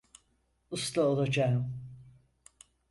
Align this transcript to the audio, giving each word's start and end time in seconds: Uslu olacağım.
Uslu 0.71 1.01
olacağım. 1.01 1.73